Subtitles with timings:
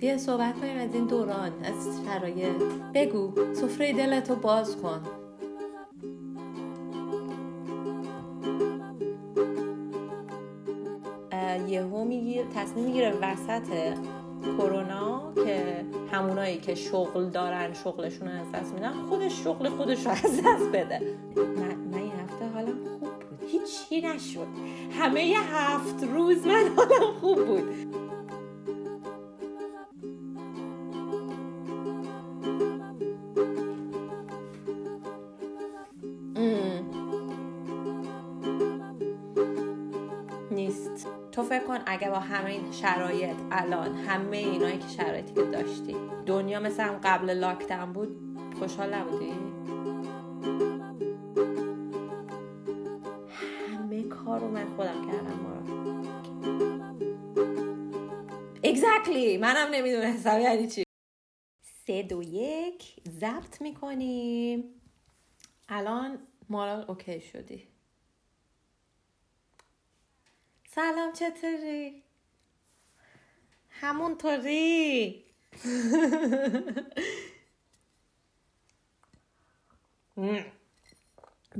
[0.00, 1.52] بیا صحبت کنیم از این دوران.
[1.64, 2.62] از شرایط.
[2.94, 3.32] بگو.
[3.54, 5.02] سفره دلتو باز کن.
[11.68, 13.96] یهو میگیر تصمیم می‌گیره وسط
[14.58, 20.12] کرونا که همونایی که شغل دارن شغلشون رو از دست میدن خودش شغل خودش رو
[20.12, 21.00] از دست بده.
[21.36, 23.40] من, این هفته حالم خوب بود.
[23.46, 24.46] هیچی نشد.
[25.00, 27.99] همه یه هفت روز من حالم خوب بود.
[42.32, 45.96] این شرایط الان همه اینایی که شرایطی که داشتی.
[46.26, 48.16] دنیا مثل هم قبل لاکداون بود.
[48.58, 49.32] خوشحال نبودی؟
[53.68, 55.60] همه کار رو من خودم کردم مارا
[58.64, 59.38] exactly!
[59.40, 60.84] منم نمی‌دونستم یعنی چی.
[61.86, 64.64] سه دو یک ضبط می‌کنیم.
[65.68, 66.18] الان
[66.48, 67.68] مارال اوکی شدی.
[70.68, 72.02] سلام چطوری؟
[73.80, 75.24] همونطوری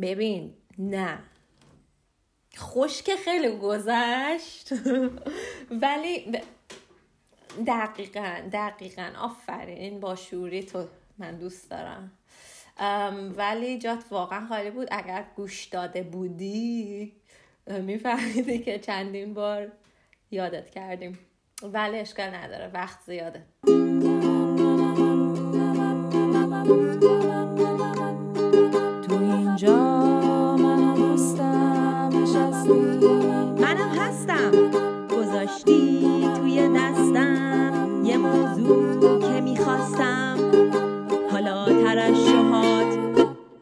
[0.03, 1.19] ببین نه.
[2.57, 4.73] خوش خیلی گذشت.
[5.83, 6.33] ولی
[7.67, 9.13] دقیقا دقیقا.
[9.19, 12.13] آفرین با شوری تو من دوست دارم.
[13.37, 14.89] ولی جات واقعا خالی بود.
[14.91, 17.13] اگر گوش داده بودی
[17.67, 19.73] میفهمیدی که چندین بار
[20.31, 21.19] یادت کردیم.
[21.63, 22.71] ولی اشکال نداره.
[22.75, 23.43] وقت زیاده.
[29.03, 29.77] تو اینجا
[30.57, 33.07] منم هستم نشستی.
[33.63, 34.51] منم هستم.
[35.09, 36.01] گذاشتی
[36.37, 40.37] توی دستم یه موضوع که می‌خواستم.
[41.31, 42.99] حالا ترشحات.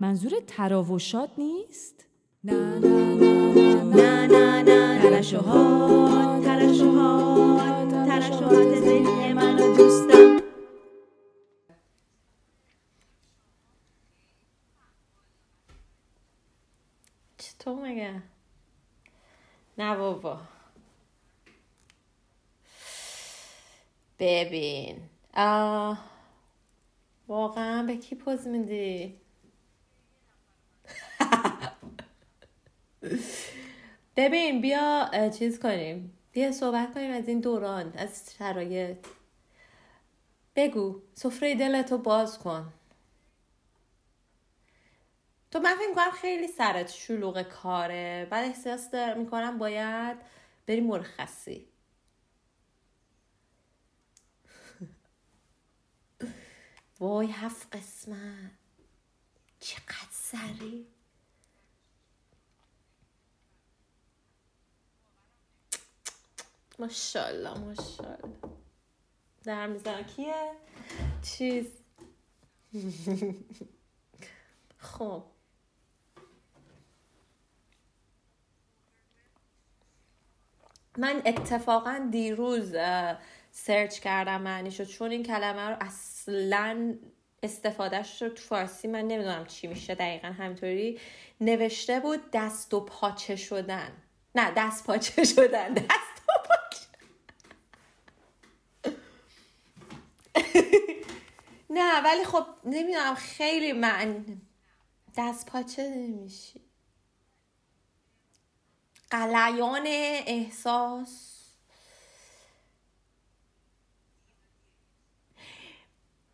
[0.00, 2.08] منظور تراوشات نیست؟
[2.44, 10.39] نه نه نه ترشحات ترشحات ترشحات ذهنی منو دوستم
[17.39, 18.23] چطور مگه؟
[19.79, 20.41] نه بابا.
[24.18, 25.98] ببین آه.
[27.29, 29.20] واقعا به کی پوز میدی؟
[34.17, 36.19] ببین بیا چیز کنیم.
[36.33, 39.07] بیا صحبت کنیم از این دوران از شرایط.
[40.57, 42.73] بگو سفره دلتو باز کن.
[45.51, 50.17] تو من فکر کنم خیلی سرت شلوغ کاره بعد احساس می‌کنم باید
[50.67, 51.69] بری مرخصی.
[57.01, 58.51] وای هفت قسمت.
[59.61, 60.86] چقدر سری
[66.78, 68.39] ماشاءالله ماشاءالله.
[69.44, 70.05] در می‌زنم.
[70.05, 70.52] کیه؟
[71.22, 71.66] چیز.
[74.78, 75.24] خب.
[80.98, 82.74] من اتفاقا دیروز
[83.50, 86.94] سرچ کردم معنیشو چون این کلمه رو اصلا
[87.42, 91.00] استفادهش رو تو فارسی من نمی‌دونم چی میشه دقیقا همینطوری.
[91.40, 93.92] نوشته بود دست و پاچه شدن.
[94.34, 95.74] نه دست پاچه شدن.
[95.74, 96.88] دست و پاچه
[101.70, 104.24] نه ولی خب نمی‌دونم خیلی من
[105.17, 106.61] دست پاچه نمیشی.
[109.11, 109.85] قلیان
[110.27, 111.35] احساس.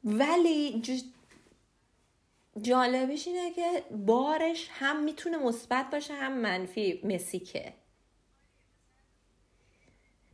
[0.05, 0.83] ولی
[2.63, 7.75] جالبش اینه که بارش هم می‌تونه مثبت باشه هم منفی مسیکه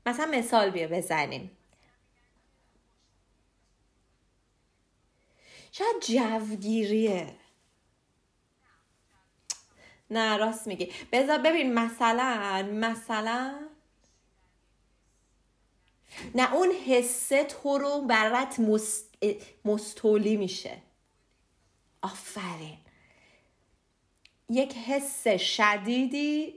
[0.06, 1.50] مثلا مثال بیا بزنیم.
[5.72, 7.34] شاید جوگیریه.
[10.10, 10.92] نه راست میگی.
[11.12, 13.60] بذار ببین مثلا مثلا
[16.34, 19.14] نه اون حسه تو رو برات مست...
[19.64, 20.76] مستولی میشه.
[22.02, 22.78] آفرین.
[24.48, 26.54] یک حس شدیدی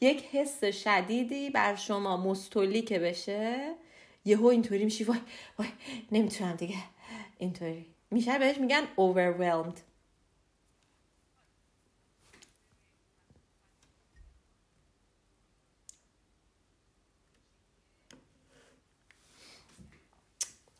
[0.00, 3.74] یک حس شدیدی بر شما مستولی که بشه.
[4.24, 5.04] یهو اینطوری میشی.
[5.04, 5.20] وای
[5.58, 5.68] وای
[6.12, 6.78] نمی‌تونم دیگه.
[7.38, 7.86] اینطوری.
[8.10, 9.80] میشه بهش میگن overwhelmed.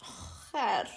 [0.01, 0.89] آخر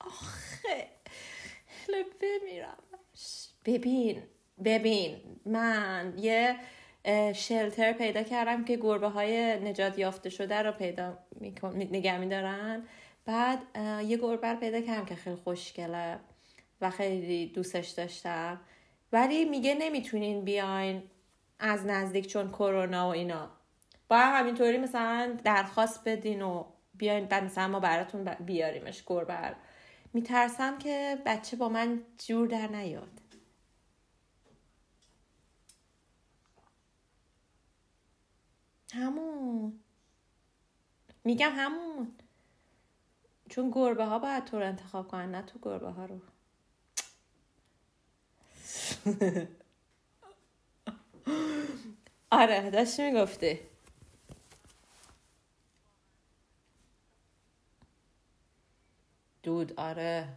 [0.00, 0.99] آخه
[2.22, 2.78] بمیرم.
[3.64, 4.22] ببین
[4.64, 6.56] ببین من یه
[7.34, 11.18] شلتر پیدا کردم که گربه های نجات یافته شده رو پیدا
[11.74, 12.82] نگه میدارن.
[13.24, 13.58] بعد
[14.06, 16.18] یه گربه رو پیدا کردم که خیلی خوشگله
[16.80, 18.60] و خیلی دوستش داشتم.
[19.12, 21.02] ولی میگه نمی‌تونین بیاین
[21.58, 23.50] از نزدیک چون کرونا و اینا.
[24.08, 29.54] با همینطوری مثلا درخواست بدین و بیاین مثلا ما براتون بیاریمش گربه
[30.12, 33.20] میترسم که بچه با من جور در نیاد.
[38.92, 39.80] همون.
[41.24, 42.14] میگم همون.
[43.48, 46.20] چون گربه ها باید تو رو انتخاب کنن نه تو گربه ها رو.
[52.30, 53.69] آره داشتی می‌گفتی.
[59.42, 60.28] دود آره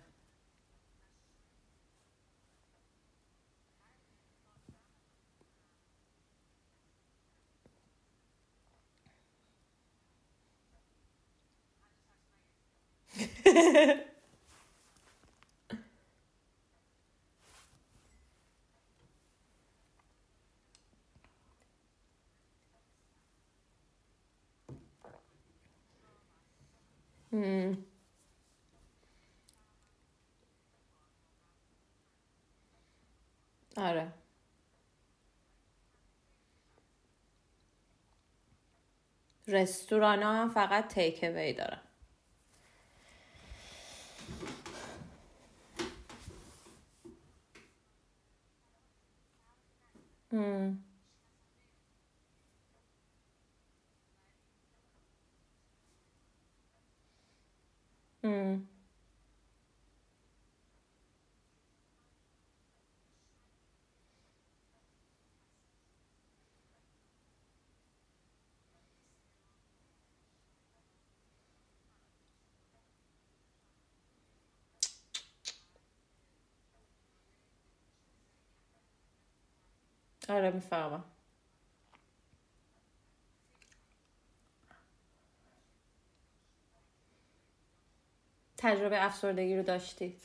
[33.78, 34.14] آره
[39.48, 41.82] رستوران هم فقط تیک وی دارن
[50.32, 50.84] ام.
[58.24, 58.73] ام.
[80.30, 81.04] آره می‌فهمم
[88.58, 90.18] تجربه افسردگی رو داشتی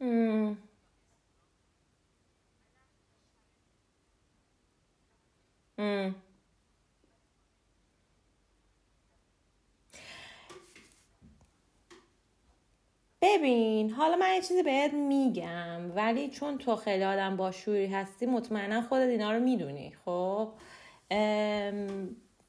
[0.00, 0.58] ام.
[5.78, 6.14] ام.
[13.22, 18.82] ببین حالا من یه چیزی بهت میگم ولی چون تو خیلی آدم باشوری هستی مطمئنا
[18.82, 20.52] خودت اینا رو می‌دونی خب؟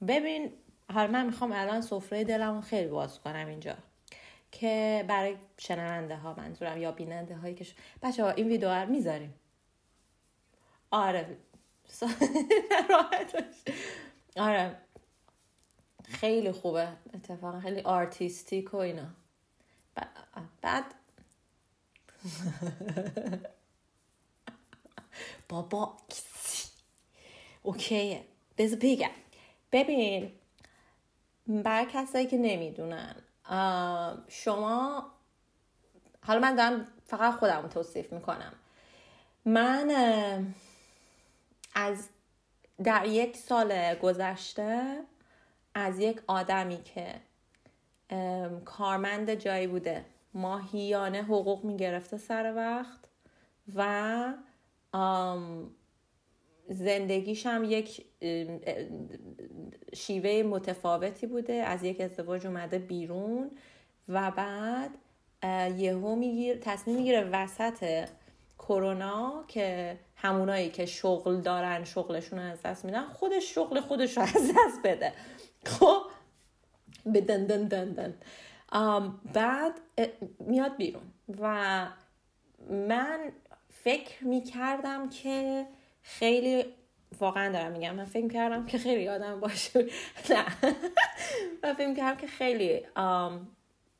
[0.07, 0.53] ببین
[0.94, 3.75] حالا من می‌خوام الان سفره دلم خیلی باز کنم اینجا
[4.51, 7.74] که برای شنونده ها منظورم یا بیننده هایی که ش...
[8.03, 9.33] بچه ها این ویدیو رو می‌ذاریم.
[10.91, 11.38] آره.
[14.38, 14.75] آره.
[16.03, 16.88] خیلی خوبه.
[17.13, 19.07] اتفاقا خیلی آرتیستیک و اینا.
[20.62, 20.86] بعد
[25.50, 25.98] بابا
[27.63, 28.25] اوکیه
[28.57, 29.10] بذار بگم
[29.71, 30.31] ببین
[31.48, 33.15] برای کسایی که نمی‌دونن
[34.27, 35.12] شما
[36.24, 38.53] حالا من دارم فقط خودم توصیف می‌کنم.
[39.45, 39.91] من
[41.75, 42.10] از
[42.83, 45.03] در یک سال گذشته
[45.74, 47.21] از یک آدمی که
[48.65, 50.06] کارمند جایی بوده.
[50.34, 53.00] ماهیانه حقوق می‌گرفته سر وقت
[53.75, 54.34] و
[56.70, 58.06] زندگیش هم یک
[59.94, 61.53] شیوه متفاوتی بوده.
[61.53, 63.51] از یک ازدواج اومده بیرون
[64.08, 64.91] و بعد
[65.77, 68.08] یهو میگیر تصمیم می‌گیره وسط
[68.60, 74.24] کرونا که همونایی که شغل دارن شغلشون رو از دست میدن خودش شغل خودش رو
[74.24, 75.13] از دست بده.
[75.65, 76.01] خب
[77.05, 78.13] به دن دن دن
[79.34, 79.74] بعد
[80.39, 81.03] میاد بیرون.
[81.41, 81.88] و
[82.70, 83.31] من
[83.70, 85.65] فکر می‌کردم که
[86.01, 86.65] خیلی
[87.20, 87.96] واقعا دارم میگم.
[87.96, 89.86] من فکر کردم که خیلی آدم باشه.
[90.29, 90.46] نه.
[91.63, 92.81] من فکر کردم که خیلی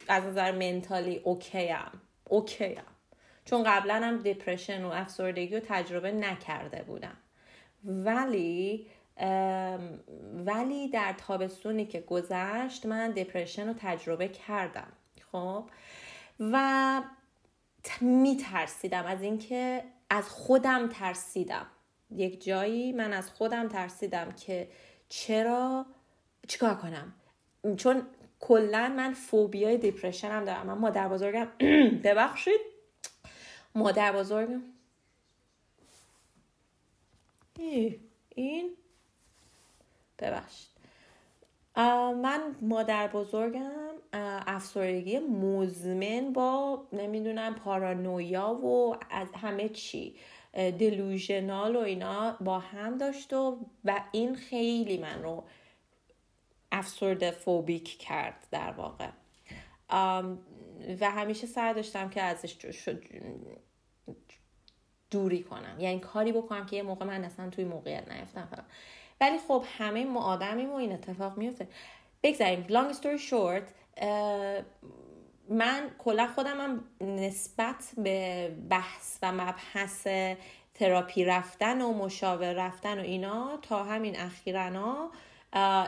[0.08, 1.92] از نظر mentally OK ام
[2.24, 2.84] OK ام
[3.46, 7.18] چون قبلا هم depression و افسردگی رو تجربه نکرده بودم.
[7.84, 8.88] ولی
[10.46, 14.92] ولی در تابستونی که گذشت من دپرشن رو تجربه کردم
[15.32, 15.70] خب؟
[16.40, 17.02] و
[18.02, 21.68] میترسیدم از اینکه از خودم ترسیدم.
[22.12, 24.68] یک جایی من از خودم ترسیدم که
[25.10, 25.86] چرا؟
[26.48, 27.14] چیکار کنم؟
[27.78, 28.08] چون
[28.40, 30.68] کلا من فوبیای دپرشن هم دارم.
[30.68, 31.48] من مادر بزرگم
[32.04, 32.62] ببخشید.
[33.76, 34.62] مادر بزرگم.
[38.36, 38.70] این
[40.22, 40.72] ببخشید.
[42.22, 43.72] من مادر بزرگم
[44.48, 50.16] افسردگی مزمن با نمی‌دونم پارانویا و از همه چی
[50.54, 55.44] دلوژنال و اینا با هم داشت و و این خیلی من رو
[56.72, 59.10] افسرده فوبیک کرد در واقع.
[61.00, 62.56] و همیشه سعی داشتم که ازش
[65.12, 65.76] دوری کنم.
[65.80, 68.66] یعنی کاری بکنم که یه موقع من اصلا توی موقعیت نیفتم
[69.22, 71.68] ولی خب همه ما آدمیم و این اتفاق میفته.
[72.24, 73.72] بگذاریم long story short
[75.50, 80.08] من کلا خودم نسبت به بحث و مبحث
[80.74, 85.12] تراپی رفتن و مشاور رفتن و اینا تا همین اخیرانا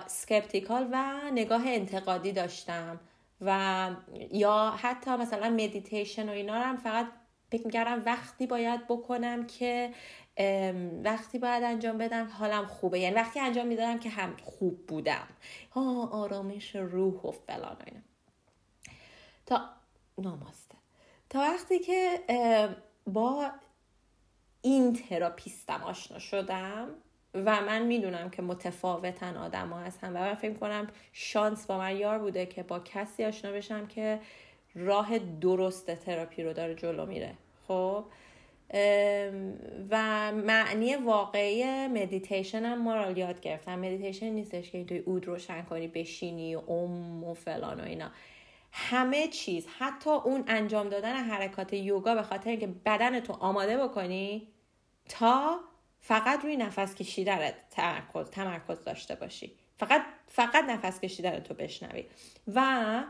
[0.07, 2.99] سکپتیکال و نگاه انتقادی داشتم.
[3.41, 3.89] و
[4.31, 7.07] یا حتی مثلا مدیتیشن و اینا رو هم فقط
[7.51, 9.89] فکر می‌کردم وقتی باید بکنم که
[11.03, 12.99] وقتی باید انجام بدم حالم خوبه.
[12.99, 15.27] یعنی وقتی انجام می‌دادم که هم خوب بودم.
[15.71, 17.99] ها آرامش روح و فلان اینا.
[19.45, 19.69] تا
[20.17, 20.75] ناماسته.
[21.29, 22.19] تا وقتی که
[23.07, 23.51] با
[24.61, 26.89] این therapist م آشنا شدم
[27.33, 31.97] و من می‌دونم که متفاوتن آدم ها هستن و من فکر کنم شانس با من
[31.97, 34.19] یار بوده که با کسی آشنا بشم که
[34.75, 37.33] راه درست تراپی رو داره جلو میره.
[37.67, 38.05] خب؟
[39.89, 45.25] و معنی واقعی مدیتیشن هم ما رو یاد گرفتم مدیتیشن نیستش که تو یه عود
[45.25, 48.11] روشن کنی بشینی و اوم و فلان و اینا.
[48.71, 54.47] همه چیز حتی اون انجام دادن حرکات یوگا به خاطر اینکه بدن تو آماده بکنی
[55.09, 55.59] تا
[56.01, 59.51] فقط روی نفس کشیدن تمرکز تمرکز داشته باشی.
[59.77, 62.05] فقط فقط نفس کشیدن تو بشنوی.
[62.47, 63.03] و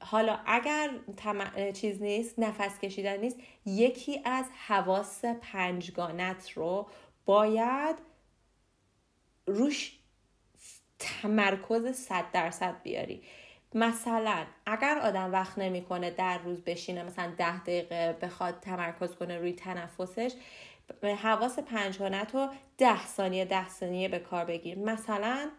[0.00, 0.90] حالا اگر
[1.74, 3.36] چیز نیست نفس کشیدن نیست
[3.66, 6.88] یکی از حواس پنجگانت رو
[7.24, 7.96] باید
[9.46, 9.98] روش
[10.98, 13.22] تمرکز صد درصد بیاری.
[13.74, 19.52] مثلا اگر آدم وقت نمی‌کنه در روز بشینه مثلا ده دقیقه بخواد تمرکز کنه روی
[19.52, 20.32] تنفسش
[21.02, 22.48] حواس پنجگانت رو
[22.78, 24.78] ده ثانیه ده ثانیه به کار بگیر.
[24.78, 25.50] مثلا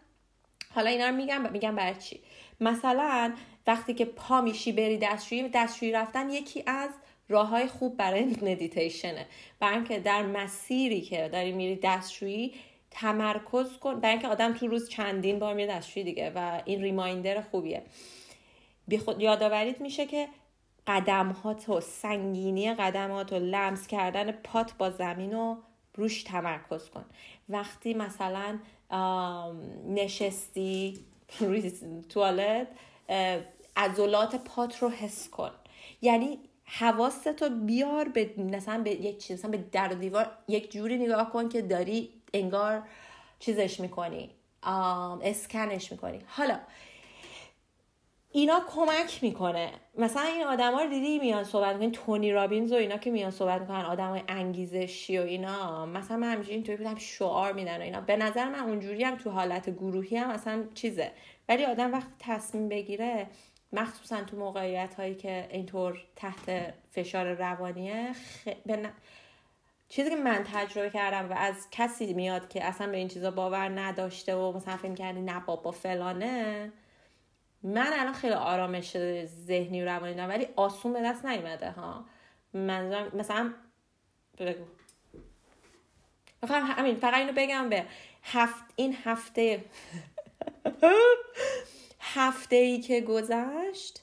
[0.74, 2.22] حالا اینا رو میگم میگم برای چی؟
[2.62, 3.32] مثلا
[3.66, 6.90] وقتی که پا میشی بری دستشویی دستشویی رفتن یکی از
[7.28, 9.26] راه های خوب برای مدیتیشنه.
[9.60, 12.54] برای اینکه در مسیری که داری میری دستشویی
[12.90, 14.00] تمرکز کن.
[14.00, 17.82] برای اینکه آدم تو روز چندین بار میره دستشویی دیگه و این ریمایندر خوبیه.
[18.88, 20.28] بی خود یادآوریت میشه که
[20.86, 25.56] قدمهات و سنگینی قدمات و لمس کردن پات با زمین رو
[25.94, 27.04] روش تمرکز کن.
[27.48, 28.58] وقتی مثلا
[29.88, 31.04] نشستی
[32.08, 32.68] توالت
[33.76, 35.50] عضلات پات رو حس کن.
[36.02, 41.30] یعنی حواستو بیار به مثلا به یک چیز مثلا به در دیوار یک جوری نگاه
[41.30, 42.82] کن که داری انگار
[43.38, 44.30] چیزش می‌کنی
[44.62, 46.20] اسکنش می‌کنی.
[46.26, 46.58] حالا
[48.32, 49.70] اینا کمک می‌کنه.
[49.98, 53.60] مثلا این آدما رو دیدی میان صحبت می‌کنن تونی رابینز و اینا که میان صحبت
[53.60, 55.86] می‌کنن آدمای انگیزشی و اینا.
[55.86, 58.00] مثلا من همیشه اینطوری بودم شعار میدن و اینا.
[58.00, 61.12] به نظر من اونجوری هم تو حالت گروهی هم مثلا چیزه.
[61.48, 63.26] ولی آدم وقتی تصمیم بگیره
[63.72, 68.48] مخصوصا تو موقعیت هایی که اینطور تحت فشار روانیه خ...
[69.88, 73.80] چیزی که من تجربه کردم و از کسی میاد که اصلا به این چیزا باور
[73.80, 76.72] نداشته و مثلا فکر کردی نه بابا فلانه
[77.62, 82.04] من الان خیلی آرامش ذهنی و روانی دارم ولی آسون به دست نیومده ها.
[82.54, 83.54] منظورم مثلا
[84.38, 84.64] بگو.
[86.48, 87.86] همین فقط اینو بگم به
[88.22, 89.64] هفت این هفته
[92.14, 94.02] هفته ای که گذشت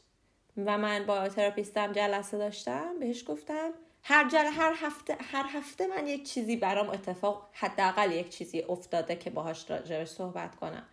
[0.57, 3.69] و من با تراپیستم جلسه داشتم بهش گفتم
[4.03, 9.15] هر جل هر هفته هر هفته من یک چیزی برام اتفاق حداقل یک چیزی افتاده
[9.15, 10.83] که باهاش راجبش صحبت کنم.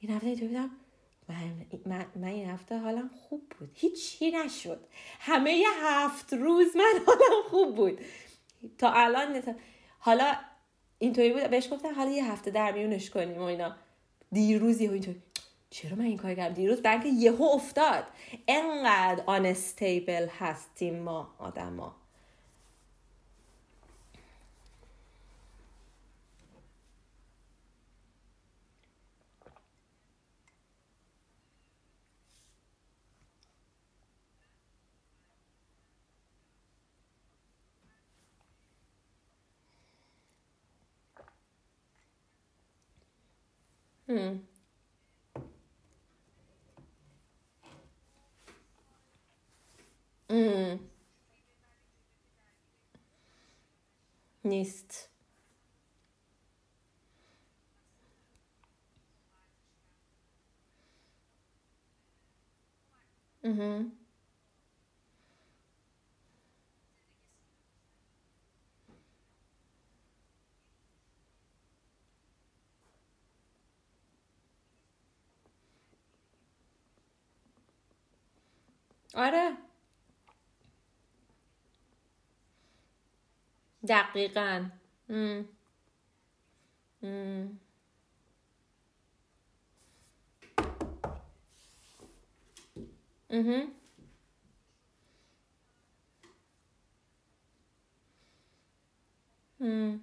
[0.00, 0.68] این هفته تو
[1.28, 3.70] من, من, من این هفته حالم خوب بود.
[3.74, 4.86] هیچی نشد.
[5.20, 8.00] همه هفت روز من حالم خوب بود.
[8.78, 9.42] تا الان
[9.98, 10.34] حالا
[10.98, 13.76] اینطوری بود بهش گفتم حالا یه هفته در میونش کنیم و اینا.
[14.32, 15.22] دیروز اینطوری
[15.70, 18.04] چرا من این کار کردم؟ دیروز بلکه یهو افتاد.
[18.48, 21.96] انقدر آنستیبل هستیم ما آدما.
[44.08, 44.42] هم.
[50.30, 50.80] ام.
[54.44, 55.10] نیست
[63.44, 63.97] مهم.
[79.14, 79.56] آره
[83.88, 84.70] دقیقا
[85.08, 85.48] ام.
[87.02, 87.60] ام.
[93.30, 93.72] مهم.
[99.60, 100.00] ام.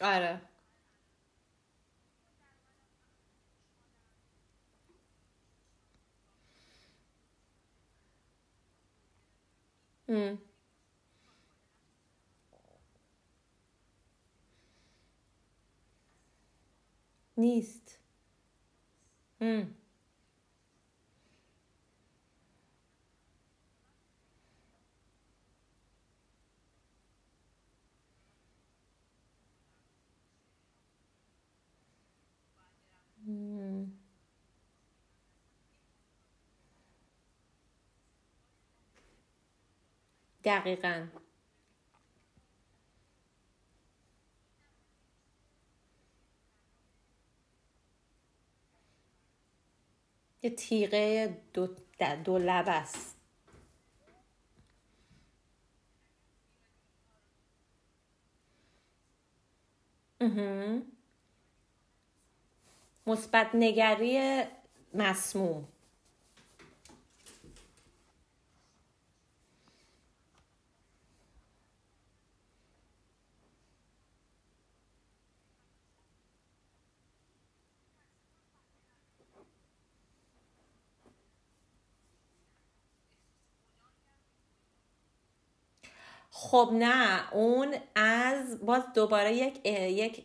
[0.00, 0.40] آره
[10.12, 10.38] ام.
[17.36, 17.98] نیست
[19.40, 19.81] ام.
[40.44, 41.06] دقیقا.
[50.42, 51.68] یه تیغه دو,
[52.24, 53.16] دو لب است.
[63.06, 64.42] مثبت نگری
[64.94, 65.68] مسموم.
[86.34, 90.24] خب نه اون از باز دوباره یک یک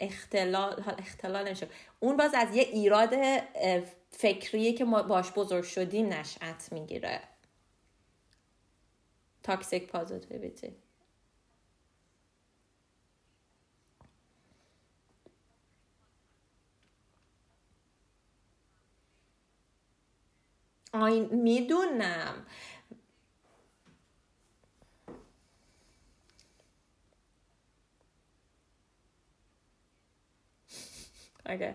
[0.00, 1.54] اختلال اختلال
[2.00, 3.14] اون باز از یه ایراد
[4.10, 7.20] فکریه که ما باش بزرگ شدیم نشأت می‌گیره.
[9.42, 10.76] تاکسیک پازیتیویتی
[20.92, 22.46] آین می‌دونم.
[31.48, 31.74] Okay.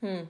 [0.00, 0.24] Hmm.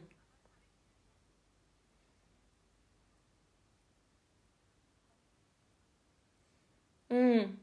[7.10, 7.58] Hmm.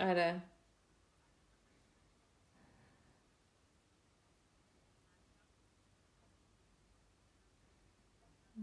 [0.00, 0.42] دقیقا آره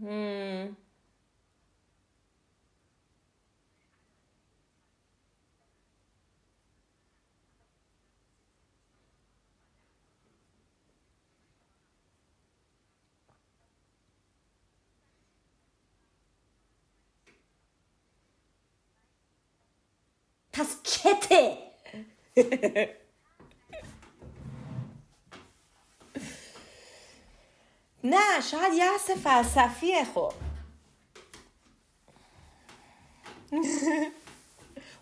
[0.00, 0.37] پس
[20.98, 21.58] چته؟
[28.04, 30.32] نه شاید یأس فلسفیه خب.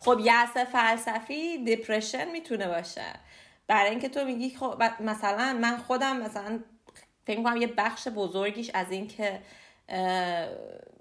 [0.00, 3.20] خب یأس فلسفی دپرشن می‌تونه باشه.
[3.66, 6.60] برای اینکه تو میگی خب مثلا من خودم مثلا
[7.24, 9.42] فکر کنم یه بخش بزرگیش از این که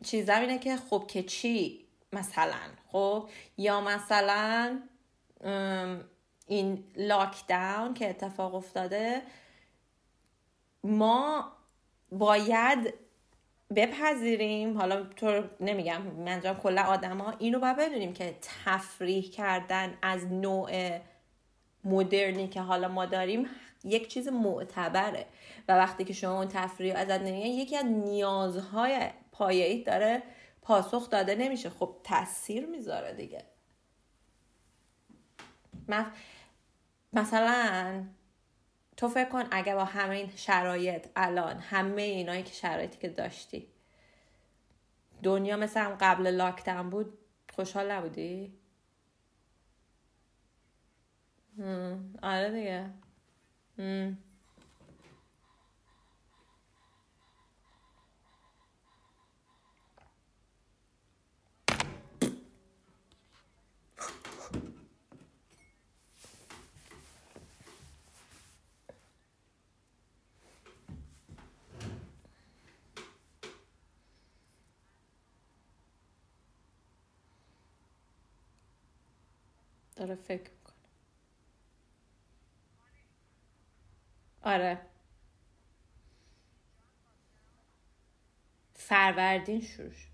[0.07, 1.84] اینه که خب که چی؟
[2.15, 4.79] مثلا خب؟ یا مثلا
[6.47, 9.21] این لاکداون که اتفاق افتاده
[10.83, 11.51] ما
[12.11, 12.93] باید
[13.75, 20.99] بپذیریم حالا تو نمیگم منظورم کلا آدما اینو باید بدونیم که تفریح کردن از نوع
[21.83, 23.47] مدرنی که حالا ما داریم
[23.83, 25.25] یک چیز معتبره.
[25.67, 30.23] و وقتی که شما اون تفریح ازت نمیگن یکی از نیازهای پایه‌ای داره
[30.65, 31.69] پاسخ داده نمیشه.
[31.69, 33.45] خب تاثیر می‌ذاره دیگه.
[37.13, 38.03] مثلا
[38.97, 43.67] تو فکر کن اگه با همه این شرایط الان همه اینایی که شرایطی که داشتی.
[45.23, 47.17] دنیا مثل هم قبل لاکتن بود
[47.55, 48.53] خوشحال نبودی؟
[52.23, 52.89] آره دیگه.
[79.95, 80.75] داره فکر می‌کنه.
[84.41, 84.81] آره.
[88.75, 90.09] فروردین شروع شد.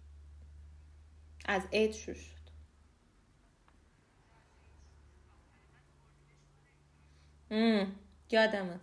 [1.46, 2.42] از عید شروع شد.
[8.32, 8.80] یادمه.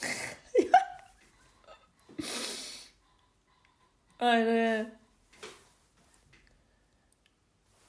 [4.20, 4.92] آره.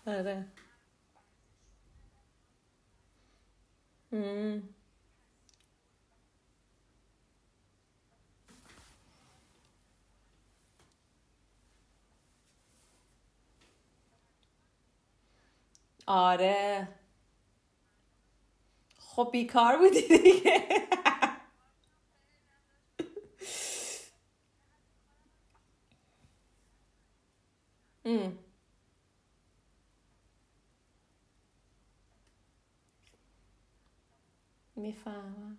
[0.10, 0.46] آره.
[16.08, 16.88] آره.
[18.98, 20.64] خب بیکار بودی دیگه.
[34.80, 35.58] می‌فهمم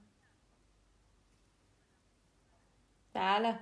[3.14, 3.58] بله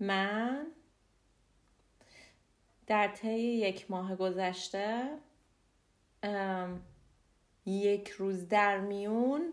[0.00, 0.75] من
[2.86, 5.18] در طی یک ماه گذشته
[7.66, 9.52] یک روز در میون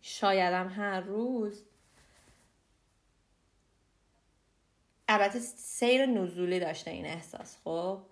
[0.00, 1.64] شایدم هر روز
[5.08, 8.02] البته سیر نزولی داشته این احساس خب؟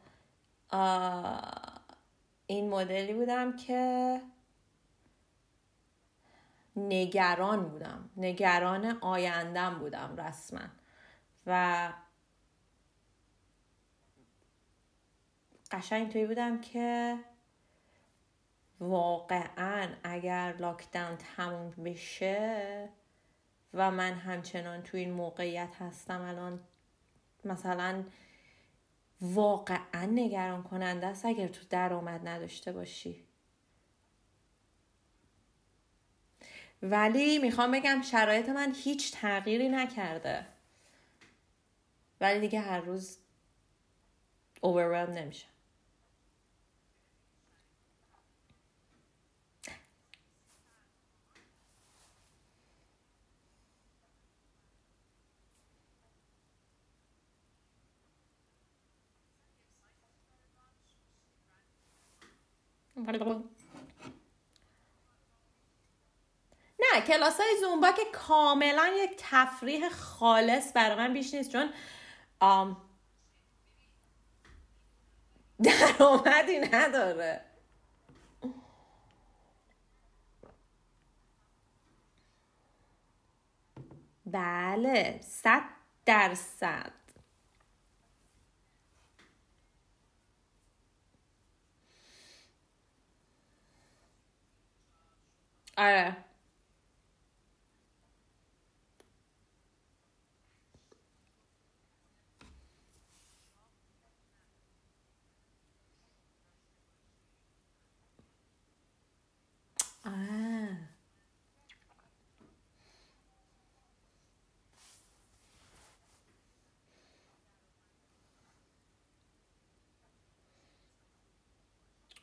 [2.46, 4.20] این مدلی بودم که
[6.76, 8.10] نگران بودم.
[8.16, 10.60] نگران آیندم بودم رسما.
[11.46, 11.92] و
[15.70, 17.18] قشنگ توی بودم که
[18.80, 22.88] واقعا اگر لاکداون تموم بشه
[23.74, 26.60] و من همچنان تو این موقعیت هستم الان
[27.44, 28.04] مثلا
[29.20, 33.24] واقعا نگران کننده است اگر تو درآمد نداشته باشی.
[36.82, 40.46] ولی می‌خوام بگم شرایط من هیچ تغییری نکرده.
[42.20, 43.18] ولی دیگه هر روز
[44.66, 45.46] overwhelmed نمیشه
[66.80, 71.72] نه کلاس های زومبا که کاملا یک تفریح خالص برای من بیش نیست چون
[75.62, 77.44] درآمدی نداره.
[84.26, 85.62] بله صد
[86.06, 86.99] درصد.
[95.80, 96.16] آره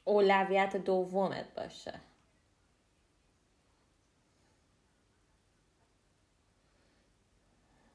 [0.06, 2.00] اولویت دومت باشه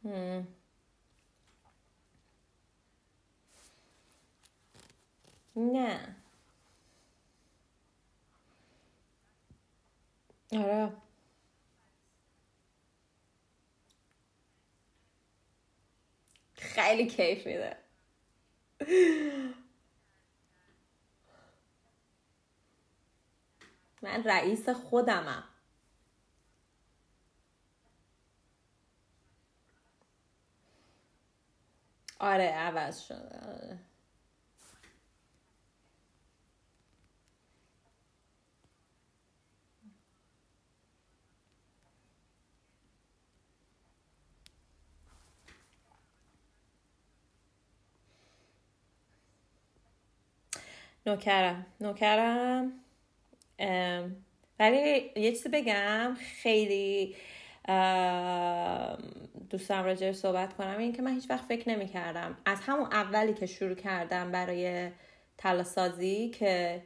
[0.04, 0.46] Hmm.
[5.56, 6.16] نه
[10.52, 10.92] آره
[16.56, 17.76] خیلی کیف میده.
[24.02, 25.44] من رئیس خودمم.
[32.22, 33.80] آره عوض شده آره.
[51.06, 52.72] نوکرم نوکرم
[54.60, 57.16] ولی یه چیزی بگم خیلی
[59.52, 63.34] دوستم راجع صحبت کنم این که من هیچ وقت فکر نمی کردم از همون اولی
[63.34, 64.90] که شروع کردم برای
[65.38, 66.82] تلاسازی که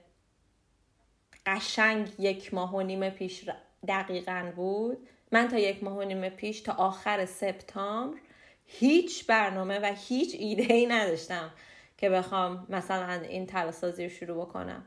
[1.47, 3.51] قشنگ یک ماه و نیم پیش
[3.89, 5.09] دقیقا بود.
[5.33, 8.19] من تا یک ماه و نیم پیش تا آخر سپتامبر
[8.65, 11.51] هیچ برنامه و هیچ ایده ای نداشتم
[11.97, 14.85] که بخوام مثلا این تلاسازی رو شروع بکنم.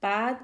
[0.00, 0.40] بعد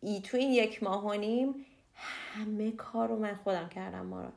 [0.00, 4.32] ای تو این یک ماه و نیم همه کار رو من خودم کردم ما رو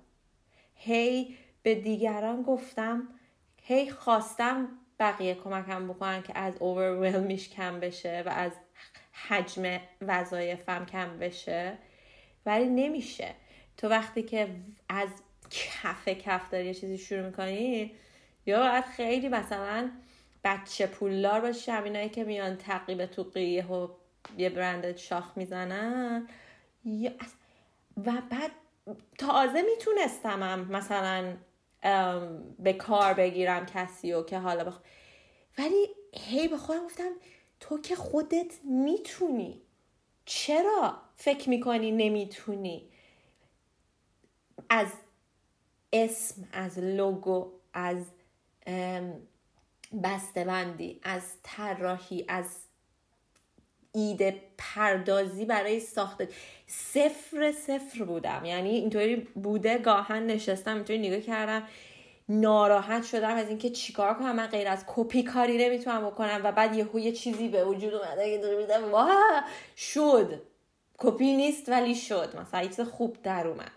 [0.79, 3.07] هی به دیگران گفتم
[3.63, 4.67] هی خواستم
[4.99, 8.51] بقیه کمکم بکنن که از اوورولمیش کم بشه و از
[9.27, 11.77] حجم وظایفم کم بشه.
[12.45, 13.35] ولی نمیشه.
[13.77, 14.49] تو وقتی که
[14.89, 15.09] از
[15.49, 17.91] کف کف داری یه چیزی شروع می‌کنی
[18.45, 19.91] یا باید خیلی مثلا
[20.43, 23.87] بچه پولدار باشی همینایی که میان تقیب تو قیه و
[24.37, 26.27] یه برند شاخ می‌زنن
[27.97, 28.51] و بعد
[29.17, 31.37] تازه می‌تونستم مثلا
[32.59, 34.79] به کار بگیرم کسی و که حالا بخ...
[35.57, 37.11] ولی هی به خودم گفتم
[37.59, 39.61] تو که خودت می‌تونی.
[40.25, 42.89] چرا فکر می‌کنی نمی‌تونی؟
[44.69, 44.87] از
[45.93, 48.05] اسم از لوگو از
[50.03, 52.45] بسته‌بندی از طراحی از
[53.91, 56.29] ایده پردازی برای ساخته.
[56.67, 58.45] صفر صفر بودم.
[58.45, 61.67] یعنی اینطوری بوده گاهن نشستم اینطوری نگاه کردم.
[62.29, 64.35] ناراحت شدم از اینکه چیکار کنم.
[64.35, 68.41] من غیر از کپی کاری نمی‌تونم بکنم و بعد یهو یه چیزی به وجود اومده
[68.41, 69.43] که میدم واه
[69.77, 70.41] شد.
[70.97, 72.35] کپی نیست ولی شد.
[72.41, 73.71] مثلا چیز خوب در اومد.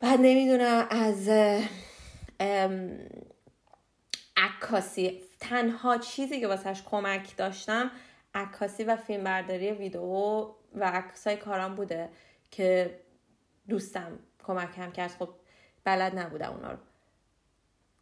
[0.00, 1.28] بعد نمی‌دونم از
[4.36, 5.22] عکاسی.
[5.40, 7.90] تنها چیزی که واسهش کمک داشتم
[8.38, 10.00] عکاسی و فیلمبرداری ویدیو
[10.74, 12.08] و عکسای کارم بوده
[12.50, 12.98] که
[13.68, 15.10] دوستم کمکم کرد.
[15.10, 15.28] خب
[15.84, 16.78] بلد نبودم اونا رو.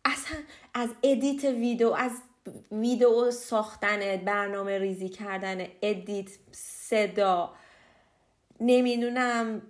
[0.04, 0.38] اصلا
[0.74, 2.12] از edit ویدیو از
[2.72, 7.54] ویدیو ساختن برنامه ریزی کردن edit صدا
[8.60, 9.62] نمی‌دونم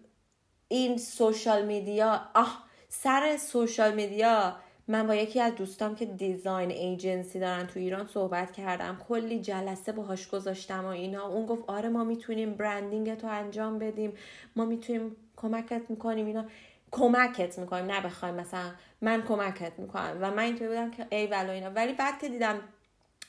[0.69, 4.57] این social media آه سر social media
[4.89, 9.01] من با یکی از دوستام که design agency دارن تو ایران صحبت کردم.
[9.09, 11.29] کلی جلسه باهاش گذاشتم و اینا.
[11.29, 14.13] اون گفت آره ما می‌تونیم branding تو انجام بدیم.
[14.57, 16.45] ما می‌تونیم کمکت می‌کنیم اینا.
[16.91, 17.85] کمکت می‌کنیم.
[17.85, 18.71] نه بخوایم مثلا
[19.01, 20.19] من کمکت می‌کنم.
[20.21, 21.71] و من اینطوری بودم که ای ولو اینا.
[21.71, 22.61] ولی بعد که دیدم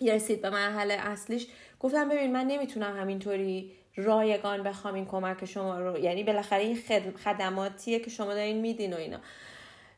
[0.01, 1.47] رسید به مرحله اصلیش
[1.79, 5.97] گفتم ببین من نمی‌تونم همینطوری رایگان بخوام این کمک شما رو.
[5.97, 6.77] یعنی بالاخره این
[7.23, 9.19] خدماتیه که شما دارین میدین و اینا.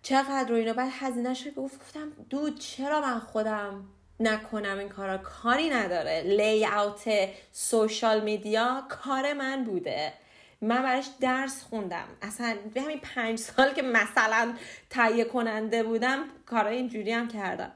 [0.03, 0.73] چقدر و اینا.
[0.73, 3.85] بعد هزینه شد گفتم دود چرا من خودم
[4.19, 6.21] نکنم این کارا؟ کاری نداره.
[6.21, 10.13] لی اوت سوشال میدیا کار من بوده.
[10.61, 12.07] من براش درس خوندم.
[12.21, 14.53] اصلا به همین پنج سال که مثلا
[14.89, 17.71] تهیه کننده بودم کارای اینجوری هم کردم.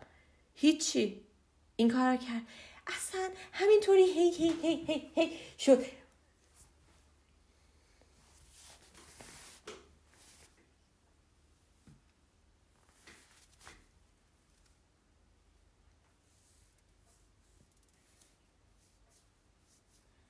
[0.55, 1.21] هیچی.
[1.75, 2.41] این کار کرد.
[2.87, 5.85] اصلا همینطوری هی هی هی هی هی شد.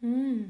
[0.04, 0.48] دقیقا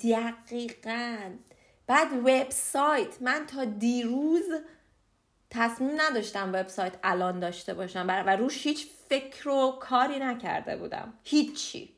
[0.00, 1.30] دقیقا
[1.86, 4.44] بعد وبسایت من تا دیروز
[5.50, 8.04] تصمیم نداشتم وبسایت الان داشته باشم.
[8.08, 11.12] و روش هیچ فکر و کاری نکرده بودم.
[11.24, 11.96] هیچی.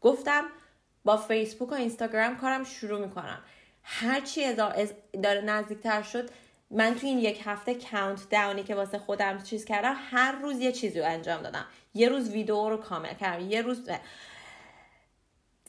[0.00, 0.44] گفتم
[1.04, 3.42] با فیسبوک و اینستاگرام کارم شروع می‌کنم.
[3.82, 4.54] هرچی
[5.22, 6.30] داره نزدیکتر شد
[6.72, 10.72] من تو این یک هفته کاونت داونی که واسه خودم چیز کردم هر روز یه
[10.72, 11.66] چیزی رو انجام دادم.
[11.94, 13.50] یه روز ویدیو رو کامل کردم.
[13.50, 13.88] یه روز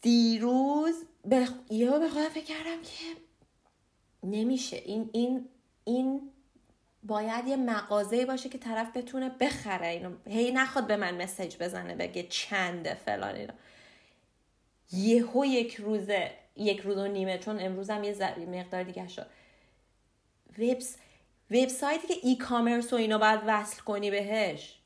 [0.02, 0.96] دیروز
[1.26, 3.06] به یهو به خودم فکر کردم که
[4.24, 4.78] نمیشه.
[4.78, 5.50] این این
[5.84, 6.32] این
[7.04, 10.12] باید یه مغازه باشه که طرف بتونه بخره اینو.
[10.26, 13.54] هی نخواد به من مسیج بزنه بگه چنده فلان اینا.
[14.92, 19.26] یهو یک روزه یک روز و نیمه چون امروزم یه مقدار دیگه شد.
[20.58, 20.98] وبس
[21.52, 24.80] وبسایتی که ای کامرس و اینا باید وصل کنی بهش.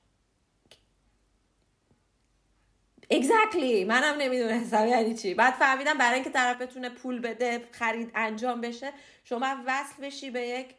[3.13, 3.86] Exactly.
[3.88, 5.34] منم نمی‌دونستم یعنی چی.
[5.34, 8.91] بعد فهمیدم برای اینکه طرف بتونه پول بده خرید انجام بشه
[9.23, 10.75] شما وصل بشی به یک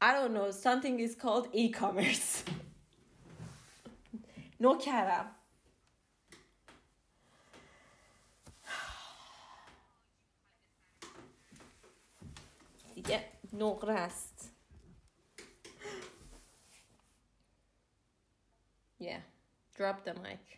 [0.00, 0.52] I don't know.
[0.52, 2.42] Something is called e-commerce.
[4.60, 5.37] نوکرم.
[13.08, 14.50] دیگه نقره است
[19.00, 19.22] yeah
[19.76, 20.57] drop the mic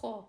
[0.00, 0.24] خب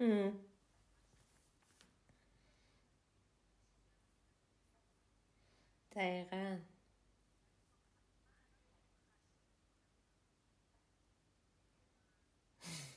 [0.00, 0.49] Hmm.
[5.90, 6.56] دقیقا.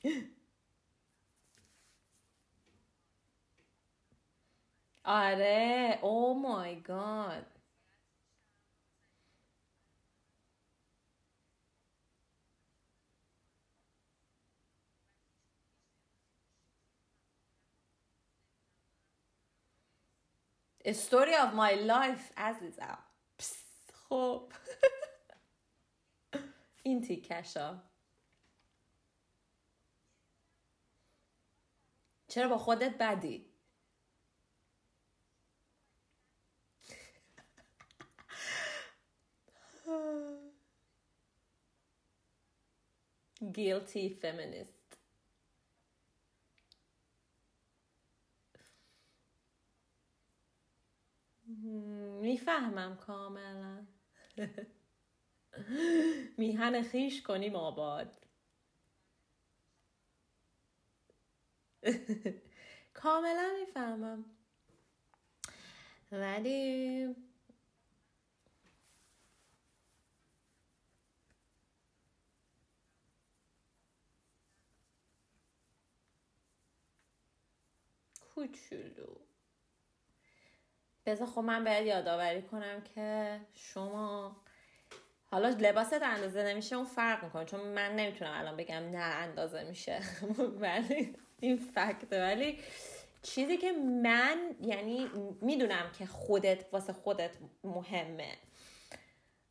[5.05, 7.45] آره او مای گاد
[20.91, 22.97] story of my life عزیزم
[23.93, 24.51] خب
[26.83, 27.81] این تیکشا.
[32.27, 33.45] چرا با خودت بدی؟
[43.53, 44.82] Guilty feminist.
[52.21, 53.85] می‌فهمم کاملا.
[56.37, 58.25] میهن خیش کنیم آباد.
[62.93, 64.25] کاملا می‌فهمم.
[66.11, 67.15] ولی
[78.21, 79.22] کوچولو.
[81.05, 84.35] بذار خب من باید یادآوری کنم که شما
[85.31, 89.99] حالا لباست اندازه نمیشه اون فرق می‌کنه چون من نمی‌تونم الان بگم نه اندازه میشه.
[90.61, 92.59] ولی این فکته ولی
[93.21, 93.71] چیزی که
[94.03, 95.09] من یعنی
[95.41, 97.31] می‌دونم که خودت واسه خودت
[97.63, 98.33] مهمه.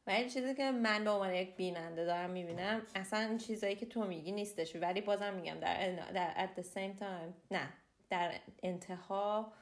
[0.07, 4.33] ولی چیزی که من به عنوان یک بیننده دارم می‌بینم اصلا چیزایی که تو میگی
[4.33, 4.77] نیستش.
[4.77, 7.69] ولی بازم میگم در, در at the same time نه
[8.11, 9.53] در انتها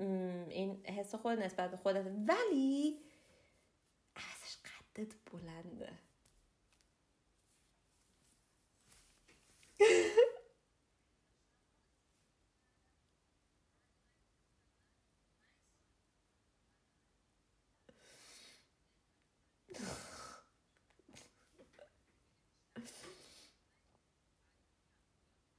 [0.00, 2.06] این حس خود نسبت به خودت.
[2.28, 2.98] ولی
[4.16, 4.56] ازش
[4.96, 5.98] قدت بلنده.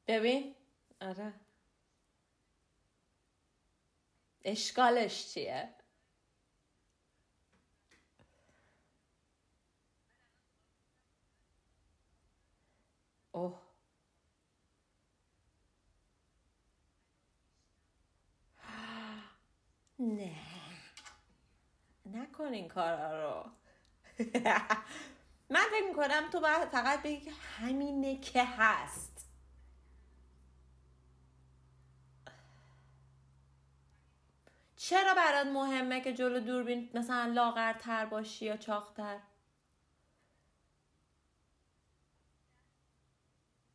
[0.08, 0.56] ببین.
[1.02, 1.41] آره.
[4.46, 5.76] اشکالش چیه؟
[13.32, 13.62] اوه.
[20.00, 20.36] نه.
[22.06, 23.52] نکن این کارا رو.
[25.50, 26.39] من فکر می‌کنم تو
[26.72, 29.11] فقط بگی همینه که هست.
[34.92, 39.20] چرا برات مهمه که جلو دوربین مثلا لاغرتر باشی یا چاقتر؟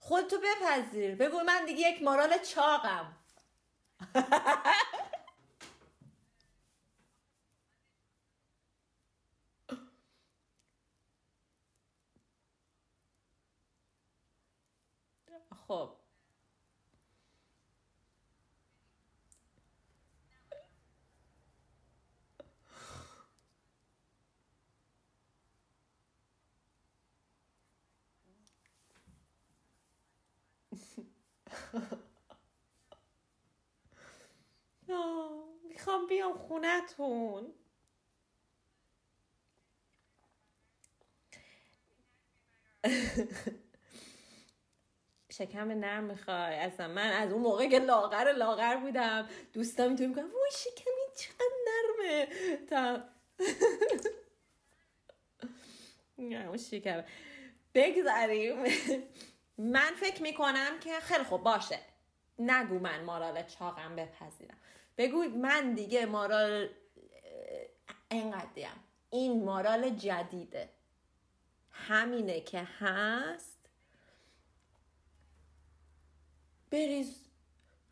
[0.00, 1.14] خودتو بپذیر.
[1.14, 3.16] بگو من دیگه یک مارال چاقم.
[15.68, 15.95] خب.
[35.68, 37.54] می‌خوام بیام خونتون.
[45.32, 46.54] شکم نرم می‌خوای.
[46.54, 51.08] اصلا من از اون موقع که لاغر لاغر بودم دوستان می‌تونیم میگم وای شکم این
[51.16, 52.26] چقدر نرمه.
[52.66, 53.04] تا
[56.48, 57.04] اون شکم.
[57.74, 58.56] بگذاریم.
[59.58, 61.78] من فکر می‌کنم که خیلی خوب باشه.
[62.38, 64.56] نگو من مارال چاقم بپذیرم.
[64.98, 66.68] بگو من دیگه مارال
[68.10, 70.68] انقدریم این مارال جدیده.
[71.70, 73.70] همینه که هست.
[76.70, 77.24] بریز.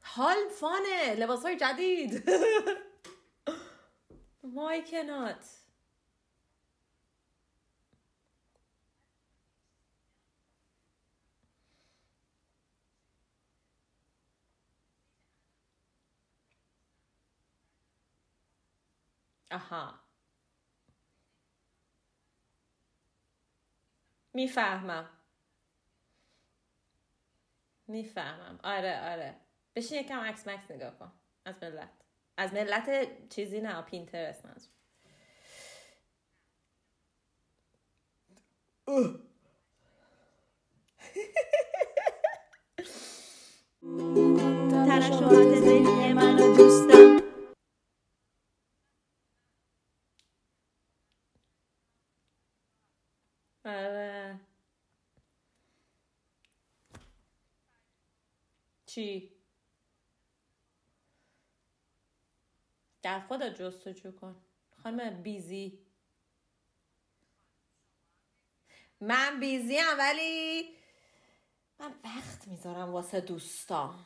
[0.01, 1.15] حال فانه.
[1.15, 2.31] لباس های جدید
[4.43, 4.83] مای
[19.55, 19.95] آها
[24.35, 25.11] می‌فهمم.
[27.87, 28.61] می‌فهمم.
[28.65, 29.37] آره آره.
[29.77, 31.13] بشین یکم عکس مکس نگاه کن.
[31.45, 31.91] از ملت.
[32.37, 34.71] از ملت چیزی نه پینترست منظور.
[44.87, 46.55] ترشحات ذهنی من و
[53.65, 54.41] آره.
[58.87, 59.33] چی؟
[63.03, 64.37] در خودت جستجو کن.
[64.83, 65.79] خانم بیزی.
[69.01, 70.77] من بیزی هم ولی
[71.79, 74.05] من وقت می‌ذارم واسه دوستان.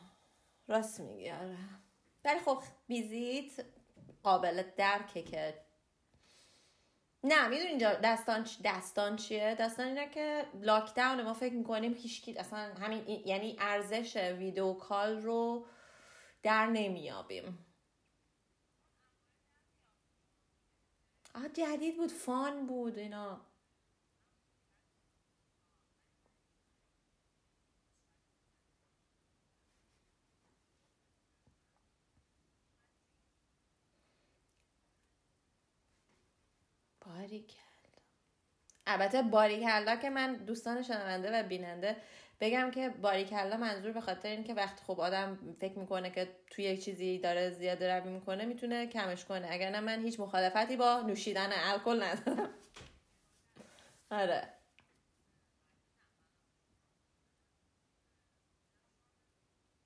[0.69, 1.59] راست میگی آره.
[2.25, 3.67] ولی خب بیزیت
[4.23, 5.68] قابل درکه که
[7.25, 12.59] نه می‌دونی اینجا دستان دستان چیه؟ داستان اینه که لاکداون ما فکر می‌کنیم هیچکی اصلا
[12.59, 15.67] همین یعنی ارزش ویدیو کال رو
[16.43, 17.67] در نمیابیم
[21.35, 23.48] آه جدید بود فان بود اینا.
[37.09, 37.55] باریکل
[38.87, 41.97] البته باریکلا که من دوستان شنونده و بیننده
[42.41, 46.65] بگم که باریکلا منظور به خاطر این که وقتی خب آدم فکر می‌کنه که توی
[46.65, 49.49] یک چیزی داره زیاده روی می‌کنه می‌تونه کمش کنه.
[49.51, 52.51] اگر نه من هیچ مخالفتی با نوشیدن الکل ندارم.
[54.11, 54.49] آره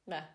[0.07, 0.29] نه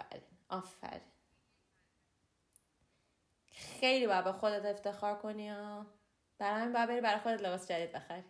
[0.00, 1.00] آفرین آفرین.
[3.52, 5.86] خیلی باید به خودت افتخار کنی ها.
[6.38, 8.24] برای همین باید بری برای خودت لباس جدید بخری.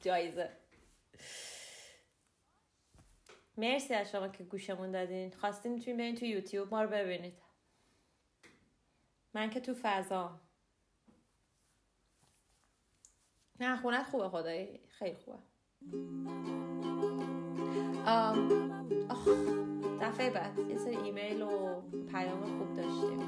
[0.00, 0.56] جایزه.
[3.56, 5.30] مرسی از شما که گوشمون دادین.
[5.32, 7.38] خواستین می‌تونین برین تو یوتیوب ما رو ببینید.
[9.34, 10.40] من که تو فضا.
[13.60, 14.80] نه خونت خوبه خدایی.
[14.88, 15.38] خیلی خوبه.
[18.06, 18.50] آم.
[19.10, 19.28] آخ.
[20.00, 20.58] دفعه بعد.
[20.70, 21.48] یه سری ایمیل و
[22.12, 23.20] پیام خوب داشتیم.